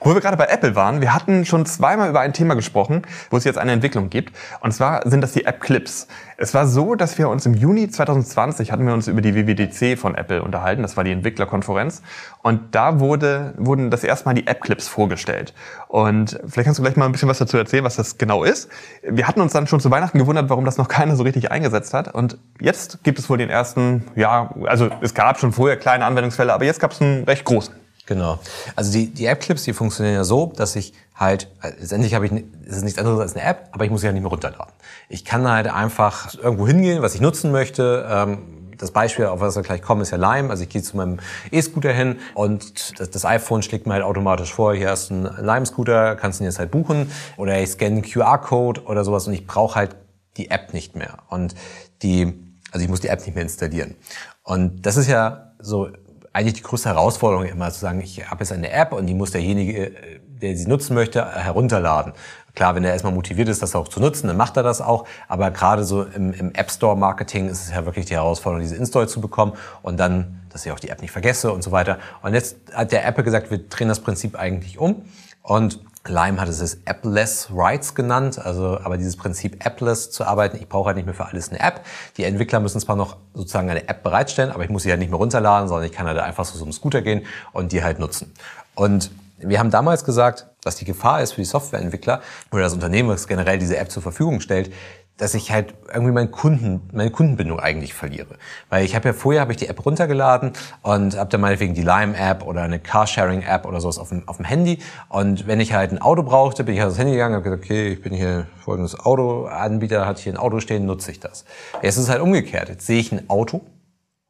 [0.02, 3.36] Wo wir gerade bei Apple waren, wir hatten schon zweimal über ein Thema gesprochen, wo
[3.36, 4.34] es jetzt eine Entwicklung gibt.
[4.60, 6.08] Und zwar sind das die App Clips.
[6.38, 9.98] Es war so, dass wir uns im Juni 2020 hatten wir uns über die WWDC
[9.98, 10.80] von Apple unterhalten.
[10.80, 12.00] Das war die Entwicklerkonferenz.
[12.42, 15.52] Und da wurde, wurden das erste Mal die App Clips vorgestellt.
[15.88, 18.70] Und vielleicht kannst du gleich mal ein bisschen was dazu erzählen, was das genau ist.
[19.02, 21.92] Wir hatten uns dann schon zu Weihnachten gewundert, warum das noch keiner so richtig eingesetzt
[21.92, 22.14] hat.
[22.14, 26.54] Und jetzt gibt es wohl den ersten, ja, also es gab schon vorher kleine Anwendungsfälle,
[26.54, 27.79] aber jetzt gab es einen recht großen.
[28.10, 28.40] Genau.
[28.74, 32.32] Also die, die App-Clips, die funktionieren ja so, dass ich halt, letztendlich habe ich,
[32.66, 34.72] es ist nichts anderes als eine App, aber ich muss sie ja nicht mehr runterladen.
[35.08, 39.54] Ich kann halt einfach irgendwo hingehen, was ich nutzen möchte, ähm, das Beispiel, auf was
[39.54, 40.50] wir gleich kommen, ist ja Lime.
[40.50, 41.20] Also ich gehe zu meinem
[41.52, 46.16] E-Scooter hin und das, iPhone schlägt mir halt automatisch vor, hier hast du einen Lime-Scooter,
[46.16, 49.76] kannst ihn jetzt halt buchen oder ich scanne einen QR-Code oder sowas und ich brauche
[49.76, 49.94] halt
[50.36, 51.18] die App nicht mehr.
[51.28, 51.54] Und
[52.02, 52.32] die,
[52.72, 53.94] also ich muss die App nicht mehr installieren.
[54.42, 55.90] Und das ist ja so
[56.32, 59.32] eigentlich die größte Herausforderung immer zu sagen, ich habe jetzt eine App und die muss
[59.32, 59.92] derjenige,
[60.40, 62.12] der sie nutzen möchte, herunterladen.
[62.54, 65.06] Klar, wenn er erstmal motiviert ist, das auch zu nutzen, dann macht er das auch.
[65.28, 68.76] Aber gerade so im, im App Store Marketing ist es ja wirklich die Herausforderung, diese
[68.76, 71.98] Install zu bekommen und dann, dass ich auch die App nicht vergesse und so weiter.
[72.22, 75.02] Und jetzt hat der Apple gesagt, wir drehen das Prinzip eigentlich um
[75.42, 80.56] und Lime hat es es Appless Rights genannt, also aber dieses Prinzip Appless zu arbeiten,
[80.56, 81.84] ich brauche halt nicht mehr für alles eine App.
[82.16, 85.10] Die Entwickler müssen zwar noch sozusagen eine App bereitstellen, aber ich muss sie halt nicht
[85.10, 88.32] mehr runterladen, sondern ich kann halt einfach so zum Scooter gehen und die halt nutzen.
[88.74, 93.08] Und wir haben damals gesagt, dass die Gefahr ist für die Softwareentwickler oder das Unternehmen,
[93.10, 94.72] das generell diese App zur Verfügung stellt,
[95.20, 98.36] dass ich halt irgendwie meinen Kunden, meine Kundenbindung eigentlich verliere.
[98.70, 100.52] Weil ich habe ja vorher habe ich die App runtergeladen
[100.82, 104.46] und habe dann meinetwegen die Lime-App oder eine Carsharing-App oder sowas auf dem, auf dem
[104.46, 104.78] Handy.
[105.10, 107.50] Und wenn ich halt ein Auto brauchte, bin ich halt aufs Handy gegangen und habe
[107.50, 111.44] gesagt, okay, ich bin hier folgendes Autoanbieter, hat hier ein Auto stehen, nutze ich das.
[111.82, 112.70] Jetzt ist es halt umgekehrt.
[112.70, 113.60] Jetzt sehe ich ein Auto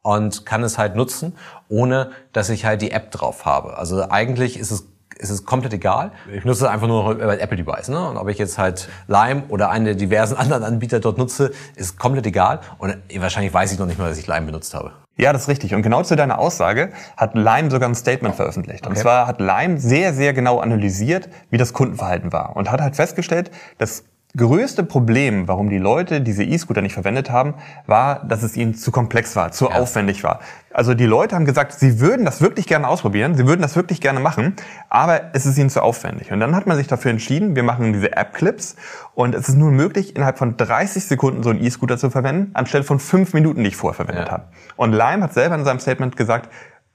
[0.03, 1.37] und kann es halt nutzen,
[1.69, 3.77] ohne dass ich halt die App drauf habe.
[3.77, 4.90] Also eigentlich ist es
[5.21, 6.11] ist es komplett egal.
[6.33, 7.89] Ich nutze einfach nur noch über Apple Device.
[7.89, 8.09] Ne?
[8.09, 11.97] Und ob ich jetzt halt Lime oder einen der diversen anderen Anbieter dort nutze, ist
[11.97, 12.59] komplett egal.
[12.77, 14.91] Und wahrscheinlich weiß ich noch nicht mal, dass ich Lime benutzt habe.
[15.17, 15.75] Ja, das ist richtig.
[15.75, 18.87] Und genau zu deiner Aussage hat Lime sogar ein Statement veröffentlicht.
[18.87, 22.55] Und zwar hat Lime sehr, sehr genau analysiert, wie das Kundenverhalten war.
[22.55, 24.05] Und hat halt festgestellt, dass
[24.35, 28.91] größte Problem, warum die Leute diese E-Scooter nicht verwendet haben, war, dass es ihnen zu
[28.91, 29.75] komplex war, zu ja.
[29.75, 30.39] aufwendig war.
[30.73, 33.99] Also die Leute haben gesagt, sie würden das wirklich gerne ausprobieren, sie würden das wirklich
[33.99, 34.55] gerne machen,
[34.89, 36.31] aber es ist ihnen zu aufwendig.
[36.31, 38.77] Und dann hat man sich dafür entschieden, wir machen diese App-Clips
[39.13, 42.85] und es ist nur möglich, innerhalb von 30 Sekunden so einen E-Scooter zu verwenden, anstelle
[42.85, 44.31] von fünf Minuten, die ich vorher verwendet ja.
[44.31, 44.45] habe.
[44.77, 46.49] Und Lime hat selber in seinem Statement gesagt,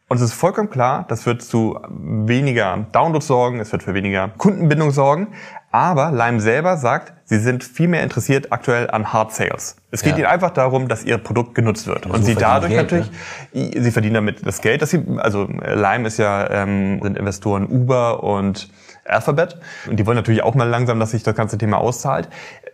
[0.09, 4.29] und es ist vollkommen klar, das wird zu weniger Downloads sorgen, es wird für weniger
[4.29, 5.29] Kundenbindung sorgen.
[5.73, 9.77] Aber Lime selber sagt, sie sind viel mehr interessiert aktuell an Hard Sales.
[9.91, 10.19] Es geht ja.
[10.19, 12.07] ihnen einfach darum, dass ihr Produkt genutzt wird.
[12.07, 13.11] Und, und so sie dadurch Geld, natürlich,
[13.53, 13.83] ne?
[13.83, 18.23] sie verdienen damit das Geld, dass sie, also Lime ist ja, ähm, sind Investoren Uber
[18.23, 18.69] und
[19.05, 19.59] Alphabet.
[19.89, 22.29] Und die wollen natürlich auch mal langsam, dass sich das ganze Thema auszahlt.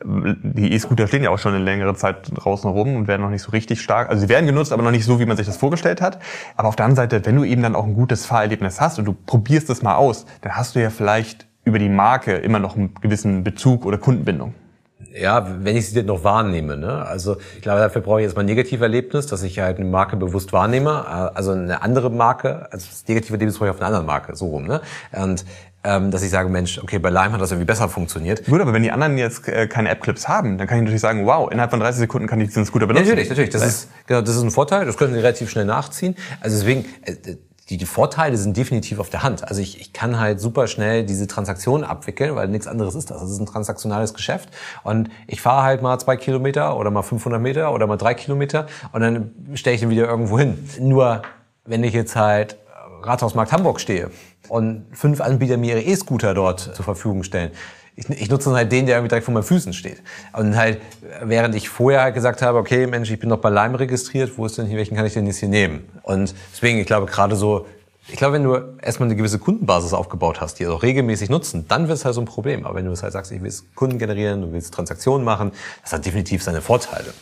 [0.04, 3.42] Die E-Scooter stehen ja auch schon eine längere Zeit draußen rum und werden noch nicht
[3.42, 4.08] so richtig stark.
[4.08, 6.18] Also sie werden genutzt, aber noch nicht so, wie man sich das vorgestellt hat.
[6.56, 9.04] Aber auf der anderen Seite, wenn du eben dann auch ein gutes Fahrerlebnis hast und
[9.04, 12.76] du probierst es mal aus, dann hast du ja vielleicht über die Marke immer noch
[12.76, 14.54] einen gewissen Bezug oder Kundenbindung
[15.14, 16.76] ja, wenn ich sie denn noch wahrnehme.
[16.76, 17.04] Ne?
[17.04, 20.16] Also ich glaube, dafür brauche ich jetzt mal ein Negativerlebnis, dass ich halt eine Marke
[20.16, 21.06] bewusst wahrnehme.
[21.06, 24.46] Also eine andere Marke, also das negative Erlebnis brauche ich auf einer anderen Marke, so
[24.46, 24.66] rum.
[24.66, 24.80] Ne?
[25.12, 25.44] Und
[25.84, 28.44] ähm, dass ich sage, Mensch, okay, bei Lime hat das irgendwie besser funktioniert.
[28.46, 31.26] Gut, aber wenn die anderen jetzt äh, keine App-Clips haben, dann kann ich natürlich sagen,
[31.26, 33.08] wow, innerhalb von 30 Sekunden kann ich diesen Scooter benutzen.
[33.08, 33.50] Ja, natürlich, natürlich.
[33.50, 34.86] Das ist, genau, das ist ein Vorteil.
[34.86, 36.14] Das können Sie relativ schnell nachziehen.
[36.40, 37.14] Also deswegen, äh,
[37.70, 39.46] die, die Vorteile sind definitiv auf der Hand.
[39.48, 43.20] Also ich, ich kann halt super schnell diese Transaktion abwickeln, weil nichts anderes ist das.
[43.20, 44.48] Das ist ein transaktionales Geschäft.
[44.82, 48.66] Und ich fahre halt mal zwei Kilometer oder mal 500 Meter oder mal drei Kilometer
[48.92, 50.68] und dann stelle ich den wieder irgendwo hin.
[50.80, 51.22] Nur
[51.64, 52.56] wenn ich jetzt halt
[53.02, 54.10] Rathausmarkt Hamburg stehe
[54.48, 57.52] und fünf Anbieter mir ihre E-Scooter dort zur Verfügung stellen,
[57.96, 60.02] ich, ich nutze dann halt den, der irgendwie direkt vor meinen Füßen steht.
[60.32, 60.80] Und halt,
[61.22, 64.46] während ich vorher halt gesagt habe, okay, Mensch, ich bin noch bei Lime registriert, wo
[64.46, 65.88] ist denn hier, welchen kann ich denn jetzt hier nehmen?
[66.02, 67.66] Und deswegen, ich glaube, gerade so,
[68.08, 71.88] ich glaube, wenn du erstmal eine gewisse Kundenbasis aufgebaut hast, die auch regelmäßig nutzen, dann
[71.88, 72.66] wird es halt so ein Problem.
[72.66, 75.52] Aber wenn du es halt sagst, ich will Kunden generieren, du willst Transaktionen machen,
[75.82, 77.12] das hat definitiv seine Vorteile.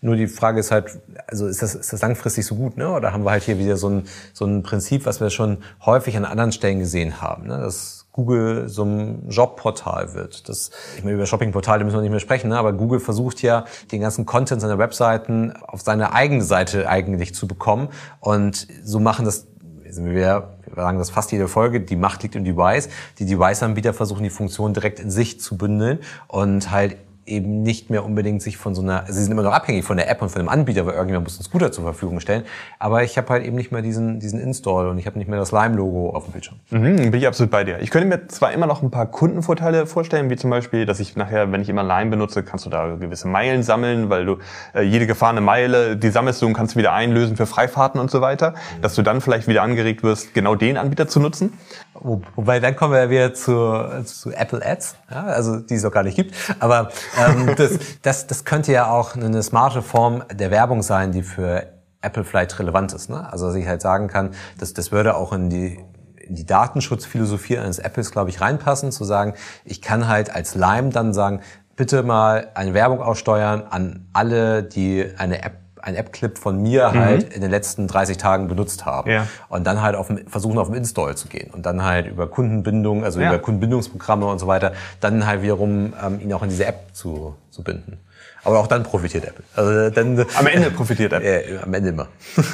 [0.00, 2.88] Nur die Frage ist halt, also ist das, ist das langfristig so gut, ne?
[2.92, 6.16] Oder haben wir halt hier wieder so ein, so ein Prinzip, was wir schon häufig
[6.16, 7.58] an anderen Stellen gesehen haben, ne?
[7.58, 10.48] Das Google so ein Jobportal wird.
[10.48, 12.58] Das, ich meine, über Shoppingportale müssen wir nicht mehr sprechen, ne?
[12.58, 17.46] aber Google versucht ja, den ganzen Content seiner Webseiten auf seine eigene Seite eigentlich zu
[17.46, 17.90] bekommen.
[18.18, 19.46] Und so machen das
[19.84, 22.88] wir, wir sagen das fast jede Folge, die Macht liegt im Device.
[23.20, 26.96] Die Device-Anbieter versuchen die Funktion direkt in sich zu bündeln und halt
[27.28, 30.10] eben nicht mehr unbedingt sich von so einer, sie sind immer noch abhängig von der
[30.10, 32.44] App und von dem Anbieter, weil irgendjemand muss einen Scooter zur Verfügung stellen.
[32.78, 35.38] Aber ich habe halt eben nicht mehr diesen, diesen Install und ich habe nicht mehr
[35.38, 36.58] das Lime-Logo auf dem Bildschirm.
[36.70, 37.80] Mhm, bin ich absolut bei dir.
[37.80, 41.16] Ich könnte mir zwar immer noch ein paar Kundenvorteile vorstellen, wie zum Beispiel, dass ich
[41.16, 44.38] nachher, wenn ich immer Lime benutze, kannst du da gewisse Meilen sammeln, weil du
[44.74, 48.20] äh, jede gefahrene Meile, die sammelst du und kannst wieder einlösen für Freifahrten und so
[48.20, 51.52] weiter, dass du dann vielleicht wieder angeregt wirst, genau den Anbieter zu nutzen.
[52.00, 55.90] Wo, wobei dann kommen wir wieder zu, zu Apple Ads, ja, also die es auch
[55.90, 56.34] gar nicht gibt.
[56.60, 61.22] Aber ähm, das, das, das könnte ja auch eine smarte Form der Werbung sein, die
[61.22, 61.66] für
[62.00, 63.10] Apple vielleicht relevant ist.
[63.10, 63.30] Ne?
[63.30, 65.78] Also dass ich halt sagen kann, dass das würde auch in die
[66.28, 69.32] in die Datenschutzphilosophie eines Apples, glaube ich, reinpassen, zu sagen,
[69.64, 71.40] ich kann halt als Lime dann sagen,
[71.74, 76.98] bitte mal eine Werbung aussteuern an alle, die eine App ein App-Clip von mir mhm.
[76.98, 79.10] halt in den letzten 30 Tagen benutzt haben.
[79.10, 79.26] Ja.
[79.48, 81.50] Und dann halt auf dem, versuchen, auf den Install zu gehen.
[81.52, 83.28] Und dann halt über Kundenbindung, also ja.
[83.28, 87.34] über Kundenbindungsprogramme und so weiter, dann halt wiederum ähm, ihn auch in diese App zu,
[87.50, 87.98] zu binden.
[88.44, 89.44] Aber auch dann profitiert Apple.
[89.54, 91.28] Also dann, am Ende profitiert Apple.
[91.28, 92.08] Äh, am Ende immer.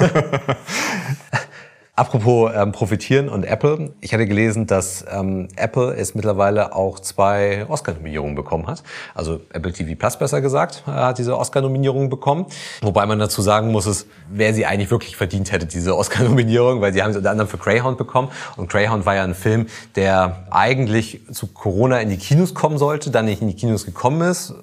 [1.97, 3.93] Apropos ähm, profitieren und Apple.
[4.01, 8.83] Ich hatte gelesen, dass ähm, Apple es mittlerweile auch zwei Oscar-Nominierungen bekommen hat.
[9.13, 12.47] Also Apple TV Plus besser gesagt, äh, hat diese Oscar-Nominierung bekommen.
[12.81, 16.91] Wobei man dazu sagen muss, ist, wer sie eigentlich wirklich verdient hätte, diese Oscar-Nominierung, weil
[16.91, 18.29] sie haben sie unter anderem für Greyhound bekommen.
[18.57, 23.09] Und Greyhound war ja ein Film, der eigentlich zu Corona in die Kinos kommen sollte,
[23.09, 24.53] dann nicht in die Kinos gekommen ist,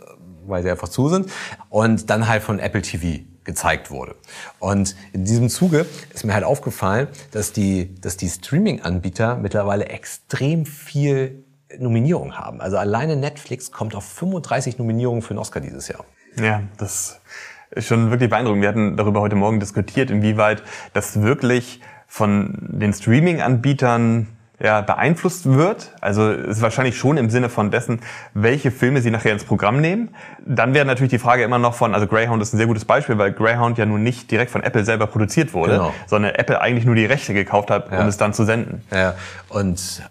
[0.46, 1.30] weil sie einfach zu sind.
[1.70, 4.14] Und dann halt von Apple TV gezeigt wurde.
[4.58, 10.66] Und in diesem Zuge ist mir halt aufgefallen, dass die, dass die Streaming-Anbieter mittlerweile extrem
[10.66, 11.44] viel
[11.78, 12.60] Nominierung haben.
[12.60, 16.04] Also alleine Netflix kommt auf 35 Nominierungen für den Oscar dieses Jahr.
[16.36, 17.20] Ja, das
[17.70, 18.62] ist schon wirklich beeindruckend.
[18.62, 24.28] Wir hatten darüber heute Morgen diskutiert, inwieweit das wirklich von den Streaming-Anbietern
[24.62, 25.90] ja, beeinflusst wird.
[26.00, 28.00] Also ist wahrscheinlich schon im Sinne von dessen,
[28.32, 30.10] welche Filme sie nachher ins Programm nehmen.
[30.46, 33.18] Dann wäre natürlich die Frage immer noch von, also Greyhound ist ein sehr gutes Beispiel,
[33.18, 35.94] weil Greyhound ja nun nicht direkt von Apple selber produziert wurde, genau.
[36.06, 38.06] sondern Apple eigentlich nur die Rechte gekauft hat, um ja.
[38.06, 38.82] es dann zu senden.
[38.92, 39.14] Ja,
[39.48, 40.02] und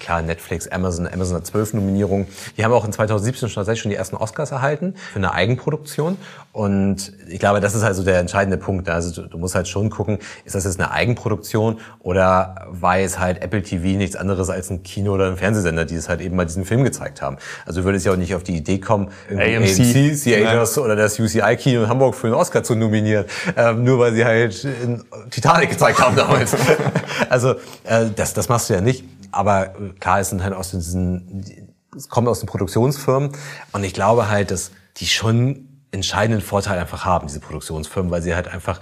[0.00, 2.26] klar, Netflix, Amazon, Amazon hat zwölf Nominierungen.
[2.56, 6.16] Die haben auch in 2017 schon tatsächlich schon die ersten Oscars erhalten für eine Eigenproduktion.
[6.52, 8.88] Und ich glaube, das ist also der entscheidende Punkt.
[8.88, 13.42] Also du, du musst halt schon gucken, ist das jetzt eine Eigenproduktion oder weiß halt
[13.42, 16.46] Apple TV nichts anderes als ein Kino oder ein Fernsehsender, die es halt eben mal
[16.46, 17.36] diesen Film gezeigt haben.
[17.66, 20.82] Also würde es ja auch nicht auf die Idee kommen, AMC, AMC Theaters ja.
[20.82, 24.64] oder das UCI-Kino in Hamburg für einen Oscar zu nominieren, ähm, nur weil sie halt
[24.64, 26.56] in Titanic gezeigt haben damals.
[27.28, 29.04] also äh, das, das machst du ja nicht.
[29.30, 31.44] Aber äh, klar, es sind halt aus diesen,
[31.96, 33.32] es kommt aus den Produktionsfirmen
[33.72, 38.34] und ich glaube halt, dass die schon entscheidenden Vorteil einfach haben, diese Produktionsfirmen, weil sie
[38.34, 38.80] halt einfach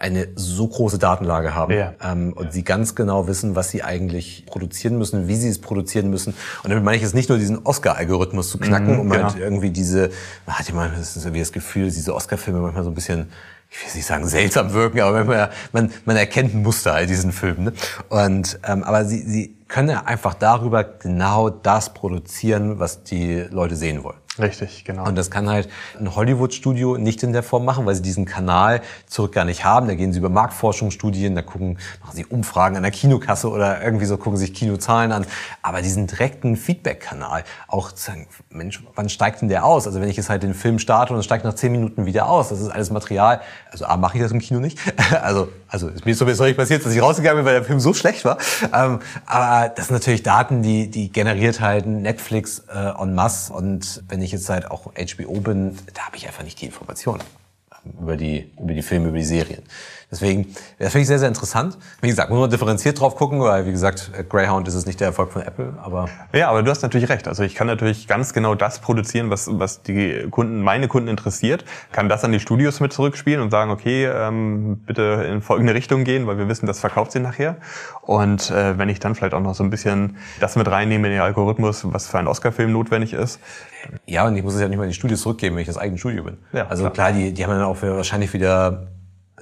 [0.00, 1.92] eine so große Datenlage haben ja.
[2.02, 2.52] ähm, und ja.
[2.52, 6.34] sie ganz genau wissen, was sie eigentlich produzieren müssen, wie sie es produzieren müssen.
[6.62, 9.32] Und damit meine ich jetzt nicht nur diesen Oscar-Algorithmus zu knacken, mhm, um halt genau.
[9.34, 10.10] halt irgendwie diese,
[10.46, 13.28] man hat ja mal das, irgendwie das Gefühl, diese Oscar-Filme manchmal so ein bisschen
[13.72, 17.30] ich will nicht sagen seltsam wirken, aber manchmal, man, man erkennt ein Muster all diesen
[17.30, 17.66] Filmen.
[17.66, 17.72] Ne?
[18.08, 23.76] Und ähm, aber sie, sie können ja einfach darüber genau das produzieren, was die Leute
[23.76, 24.18] sehen wollen.
[24.38, 25.06] Richtig, genau.
[25.06, 28.80] Und das kann halt ein Hollywood-Studio nicht in der Form machen, weil sie diesen Kanal
[29.06, 29.88] zurück gar nicht haben.
[29.88, 34.06] Da gehen sie über Marktforschungsstudien, da gucken, machen sie Umfragen an der Kinokasse oder irgendwie
[34.06, 35.26] so gucken sich Kinozahlen an.
[35.62, 39.86] Aber diesen direkten Feedback-Kanal, auch zu sagen, Mensch, wann steigt denn der aus?
[39.86, 42.28] Also wenn ich jetzt halt den Film starte und es steigt nach zehn Minuten wieder
[42.28, 43.40] aus, das ist alles Material.
[43.70, 44.78] Also A, mache ich das im Kino nicht.
[45.22, 47.92] also, also ist mir sowieso nicht passiert, dass ich rausgegangen bin, weil der Film so
[47.94, 48.38] schlecht war.
[48.72, 53.52] Ähm, aber das sind natürlich Daten, die, die generiert halt Netflix äh, en masse.
[53.52, 56.66] Und wenn ich ich jetzt halt auch HBO bin, da habe ich einfach nicht die
[56.66, 57.22] Informationen
[58.00, 59.62] über die, über die Filme, über die Serien.
[60.10, 60.46] Deswegen,
[60.78, 61.78] das finde ich sehr, sehr interessant.
[62.00, 65.08] Wie gesagt, muss man differenziert drauf gucken, weil, wie gesagt, Greyhound ist es nicht der
[65.08, 66.08] Erfolg von Apple, aber.
[66.32, 67.28] Ja, aber du hast natürlich recht.
[67.28, 71.64] Also ich kann natürlich ganz genau das produzieren, was, was die Kunden, meine Kunden interessiert,
[71.92, 76.02] kann das an die Studios mit zurückspielen und sagen, okay, ähm, bitte in folgende Richtung
[76.02, 77.56] gehen, weil wir wissen, das verkauft sie nachher.
[78.02, 81.12] Und äh, wenn ich dann vielleicht auch noch so ein bisschen das mit reinnehme in
[81.12, 83.38] den Algorithmus, was für einen Oscar-Film notwendig ist.
[84.06, 85.78] Ja, und ich muss es ja nicht mal in die Studios zurückgeben, wenn ich das
[85.78, 86.38] eigene Studio bin.
[86.52, 88.88] Ja, also klar, klar die, die haben dann auch wahrscheinlich wieder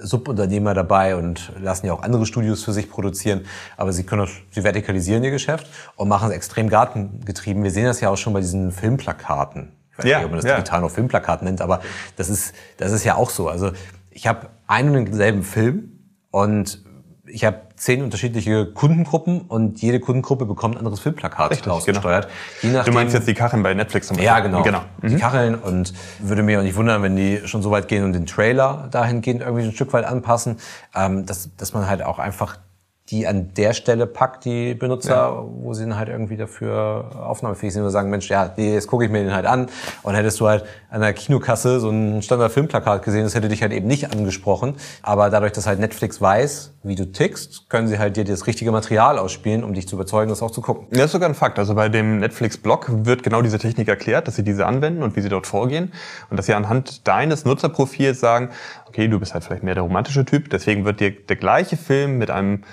[0.01, 3.45] Subunternehmer dabei und lassen ja auch andere Studios für sich produzieren.
[3.77, 7.63] Aber sie können, sie vertikalisieren ihr Geschäft und machen es extrem gartengetrieben.
[7.63, 9.71] Wir sehen das ja auch schon bei diesen Filmplakaten.
[9.91, 10.55] Ich weiß ja, nicht, ob man das ja.
[10.55, 11.81] digital noch Filmplakaten nennt, aber
[12.15, 13.49] das ist, das ist ja auch so.
[13.49, 13.71] Also
[14.11, 15.91] ich habe einen und denselben Film
[16.31, 16.83] und
[17.31, 22.27] ich habe zehn unterschiedliche Kundengruppen und jede Kundengruppe bekommt ein anderes Filmplakat Richtig, ausgesteuert.
[22.61, 22.83] Genau.
[22.83, 24.25] du meinst jetzt die Kacheln bei Netflix zum Beispiel?
[24.25, 24.63] Ja, genau.
[24.63, 24.81] genau.
[25.01, 25.09] Mhm.
[25.09, 28.13] Die Kacheln und würde mir auch nicht wundern, wenn die schon so weit gehen und
[28.13, 30.57] den Trailer dahingehend irgendwie ein Stück weit anpassen,
[30.95, 32.57] ähm, dass, dass man halt auch einfach
[33.09, 35.45] die an der Stelle packt, die Benutzer, ja.
[35.61, 39.11] wo sie dann halt irgendwie dafür aufnahmefähig sind und sagen, Mensch, ja, jetzt gucke ich
[39.11, 39.67] mir den halt an.
[40.03, 43.71] Und hättest du halt an der Kinokasse so ein Standard-Filmplakat gesehen, das hätte dich halt
[43.71, 44.75] eben nicht angesprochen.
[45.01, 48.71] Aber dadurch, dass halt Netflix weiß, wie du tickst, können sie halt dir das richtige
[48.71, 50.87] Material ausspielen, um dich zu überzeugen, das auch zu gucken.
[50.91, 51.57] Das ist sogar ein Fakt.
[51.59, 55.21] Also bei dem Netflix-Blog wird genau diese Technik erklärt, dass sie diese anwenden und wie
[55.21, 55.91] sie dort vorgehen.
[56.29, 58.49] Und dass sie anhand deines Nutzerprofils sagen,
[58.87, 62.17] okay, du bist halt vielleicht mehr der romantische Typ, deswegen wird dir der gleiche Film
[62.17, 62.63] mit einem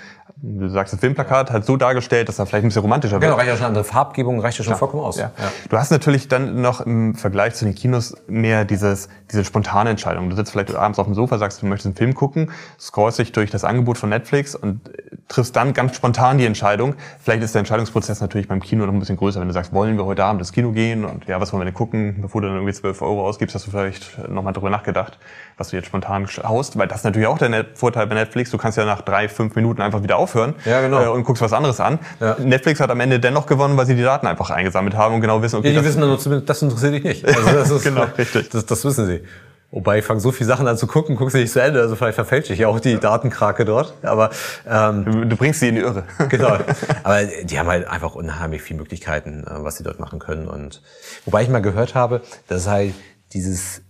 [0.41, 3.39] du sagst, das Filmplakat halt so dargestellt, dass er vielleicht ein bisschen romantischer Genau, wird.
[3.39, 4.77] reicht ja schon andere Farbgebung, reicht ja schon Ja.
[4.77, 5.17] vollkommen aus.
[5.17, 5.31] Ja.
[5.69, 10.29] Du hast natürlich dann noch im Vergleich zu den Kinos mehr dieses, diese spontane Entscheidung.
[10.29, 13.31] Du sitzt vielleicht abends auf dem Sofa, sagst, du möchtest einen Film gucken, scrollst dich
[13.31, 16.93] durch das Angebot von Netflix und äh, triffst dann ganz spontan die Entscheidung.
[17.19, 19.97] Vielleicht ist der Entscheidungsprozess natürlich beim Kino noch ein bisschen größer, wenn du sagst, wollen
[19.97, 22.47] wir heute Abend ins Kino gehen und ja, was wollen wir denn gucken, bevor du
[22.47, 25.17] dann irgendwie 12 Euro ausgibst, hast du vielleicht nochmal drüber nachgedacht,
[25.57, 28.51] was du jetzt spontan haust, weil das ist natürlich auch der Vorteil bei Netflix.
[28.51, 31.01] Du kannst ja nach drei, fünf Minuten einfach wieder aufhören Ja, genau.
[31.03, 31.99] äh, und guckst was anderes an.
[32.19, 32.35] Ja.
[32.39, 35.41] Netflix hat am Ende dennoch gewonnen, weil sie die Daten einfach eingesammelt haben und genau
[35.41, 37.25] wissen, okay, Ja, die das- wissen dann zumindest, das interessiert dich nicht.
[37.25, 38.49] Also das ist, Genau, richtig.
[38.49, 39.23] Das, das wissen sie.
[39.69, 41.97] Wobei ich fange so viele Sachen an zu gucken, guckst du nicht zu Ende, also
[41.97, 43.93] vielleicht verfälsche ich ja auch die Datenkrake dort.
[44.01, 44.29] Aber
[44.65, 46.03] ähm, Du bringst sie in die Irre.
[46.29, 46.57] genau.
[47.03, 50.47] Aber die haben halt einfach unheimlich viele Möglichkeiten, äh, was sie dort machen können.
[50.47, 50.81] Und
[51.25, 52.93] wobei ich mal gehört habe, dass halt
[53.33, 53.81] dieses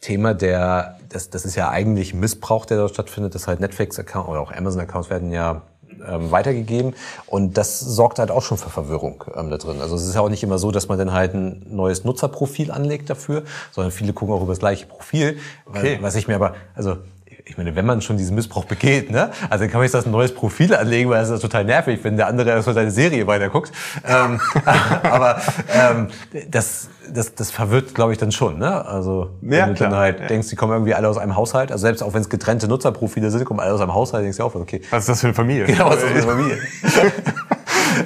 [0.00, 4.40] Thema der, das, das ist ja eigentlich Missbrauch, der dort stattfindet, dass halt Netflix-Account oder
[4.40, 5.62] auch Amazon-Accounts werden ja
[6.06, 6.94] ähm, weitergegeben
[7.26, 9.80] und das sorgt halt auch schon für Verwirrung ähm, da drin.
[9.80, 12.70] Also es ist ja auch nicht immer so, dass man dann halt ein neues Nutzerprofil
[12.70, 15.38] anlegt dafür, sondern viele gucken auch über das gleiche Profil.
[15.66, 15.98] Okay.
[16.00, 16.98] Was ich mir aber, also
[17.46, 20.06] ich meine, wenn man schon diesen Missbrauch begeht, ne, also dann kann man sich das
[20.06, 23.26] ein neues Profil anlegen, weil das ist total nervig, wenn der andere erstmal seine Serie
[23.26, 23.70] weiterguckt.
[24.08, 24.40] Ähm,
[25.02, 25.42] aber
[25.74, 26.08] ähm,
[26.50, 28.82] das, das, das verwirrt, glaube ich, dann schon, ne?
[28.86, 29.90] Also wenn Ja, du klar.
[29.90, 30.26] dann halt Ja.
[30.28, 33.30] denkst, die kommen irgendwie alle aus einem Haushalt, also selbst auch wenn es getrennte Nutzerprofile
[33.30, 35.34] sind, kommen alle aus einem Haushalt, denkst du auch, okay, Was ist das für eine
[35.34, 35.66] Familie?
[35.66, 36.58] Genau, was ist das für Familie?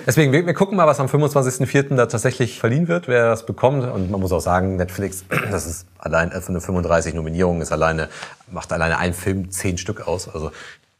[0.08, 1.94] Deswegen, wir, wir gucken mal, was am 25.04.
[1.94, 3.84] da tatsächlich verliehen wird, wer das bekommt.
[3.84, 8.08] Und man muss auch sagen, Netflix, das ist allein von den 35 Nominierungen, ist alleine,
[8.50, 10.26] macht alleine ein Film zehn Stück aus.
[10.32, 10.50] Also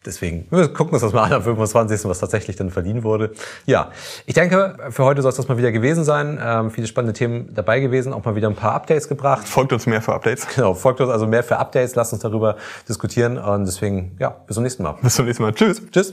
[0.04, 3.32] deswegen, wir gucken uns das mal an am 25., was tatsächlich dann verliehen wurde.
[3.64, 3.92] Ja,
[4.26, 6.38] ich denke, für heute soll es das mal wieder gewesen sein.
[6.44, 9.48] Ähm, viele spannende Themen dabei gewesen, auch mal wieder ein paar Updates gebracht.
[9.48, 10.46] Folgt uns mehr für Updates.
[10.54, 13.38] Genau, folgt uns also mehr für Updates, lasst uns darüber diskutieren.
[13.38, 14.96] Und deswegen, ja, bis zum nächsten Mal.
[15.00, 15.54] Bis zum nächsten Mal.
[15.54, 15.80] Tschüss.
[15.90, 16.12] Tschüss.